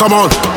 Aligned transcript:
come 0.00 0.14
on. 0.14 0.49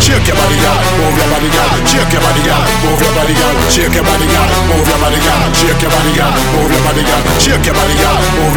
Shake 0.00 0.26
your 0.26 0.36
body, 0.36 0.56
girl. 0.56 0.78
Move 0.98 1.16
your 1.16 1.28
body, 1.30 1.48
girl. 1.52 1.70
Shake 1.86 2.12
your 2.12 2.22
body, 2.24 2.42
girl. 2.42 2.62
Move 2.84 3.00
your 3.00 3.12
body, 3.14 3.34
girl. 3.36 3.54
Shake 3.70 3.94
your 3.94 4.04
body, 4.04 4.26
girl. 4.26 4.48
Move 4.72 4.88
your 4.88 4.98
body, 4.98 5.20
girl. 5.20 5.42
Shake 5.54 5.82
your 5.82 5.90
body, 5.92 6.12
girl. 6.16 6.32
Move 6.56 6.72
your 6.72 6.82
body, 6.82 7.02
girl. 7.04 7.22
Shake 7.38 7.64
your 7.66 7.74
body, 7.76 7.94
girl. 8.00 8.49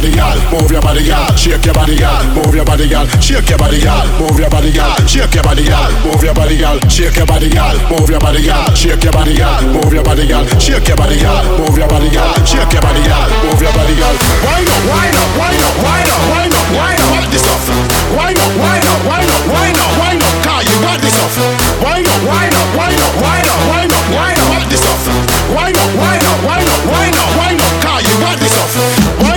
body, 0.00 0.16
y'all. 0.16 0.38
Move 0.50 0.70
your 0.70 0.80
body, 0.80 1.02
y'all. 1.04 1.36
Shake 1.36 1.64
your 1.66 1.74
body, 1.74 1.94
y'all. 1.96 2.24
Move 2.32 2.54
your 2.54 2.64
body, 2.64 2.84
y'all. 2.88 3.06
Shake 3.20 3.48
your 3.50 3.58
body, 3.58 3.76
y'all. 3.76 4.06
Move 4.16 4.38
your 4.40 4.48
body, 4.48 4.70
y'all. 4.72 4.96
Shake 5.04 5.34
your 5.34 5.44
body, 5.44 5.62
y'all. 5.68 5.92
Move 6.04 6.24
your 6.24 6.32
body, 6.34 6.56
y'all. 6.56 6.80
Shake 6.88 7.16
your 7.16 7.26
body, 7.26 7.48
y'all. 7.52 7.76
Move 7.92 8.08
your 8.08 8.20
body, 8.20 8.40
y'all. 8.40 8.72
Shake 8.72 9.04
your 9.04 9.12
body, 9.12 9.36
y'all. 9.36 9.60
Move 9.60 9.92
your 9.92 10.02
body, 10.04 10.24
y'all. 10.24 10.46
Shake 10.56 10.88
your 10.88 10.96
body, 10.96 11.16
y'all. 11.20 11.44
Move 11.60 11.76
your 11.76 11.88
body, 11.88 12.08
y'all. 12.08 12.32
Shake 12.48 12.72
your 12.72 12.80
body, 12.80 13.02
y'all. 13.04 13.28
Move 13.44 13.60
your 13.60 13.72
body, 13.76 13.94
y'all. 14.00 14.16
Wind 14.40 14.68
up, 14.72 14.82
wind 14.88 15.16
up, 15.20 15.28
wind 15.36 15.60
up, 15.60 15.74
wind 15.84 16.08
up, 16.08 16.22
wind 16.32 16.54
up, 16.56 16.68
wind 16.80 17.00
up. 17.04 17.28
This 17.30 17.44
off. 17.44 17.68
Wind 18.16 18.38
up, 18.40 18.52
wind 18.56 18.84
up, 18.88 19.00
wind 19.04 19.28
up, 19.28 19.42
wind 19.52 19.76
up, 19.76 19.90
wind 20.00 20.22
up. 20.24 20.34
Car, 20.40 20.60
you 20.64 20.76
got 20.80 20.96
this 21.04 21.16
off. 21.20 21.36
Wind 21.84 22.08
up, 22.08 22.20
wind 22.24 22.54
up, 22.56 22.68
wind 22.72 22.96
up, 23.04 23.12
wind 23.20 23.48
up, 23.52 23.60
wind 23.68 23.92
up, 23.92 24.04
wind 24.16 24.38
up. 24.40 24.48
What 24.48 24.64
this 24.72 24.80
off. 24.80 25.04
Wind 25.52 25.76
up, 25.76 25.90
wind 25.92 26.24
up, 26.24 26.38
wind 26.48 26.68
up, 26.72 26.80
wind 26.88 27.14
up, 27.20 27.30
wind 27.36 27.60
up. 27.60 27.72
Car, 27.84 28.00
you 28.00 28.14
got 28.24 28.36
this 28.40 28.50
stuff. 28.50 29.29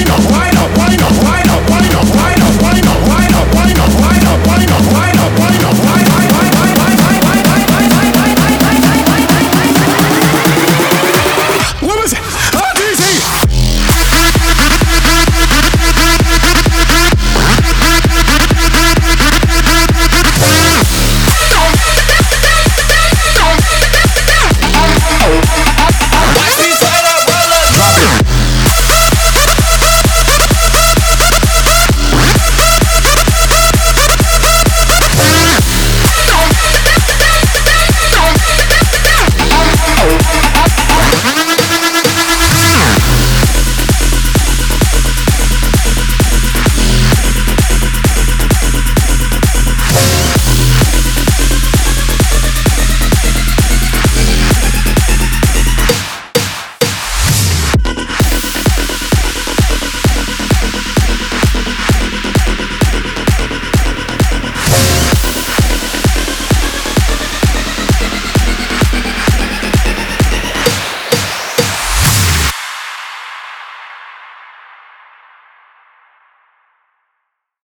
Why 0.00 0.14
up, 0.16 0.30
Why 0.30 0.48
up, 0.48 0.78
Why 0.78 0.94
up, 0.94 1.22
wind 1.22 1.44
up. 1.44 1.49